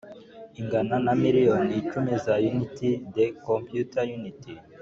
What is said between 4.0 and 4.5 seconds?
Units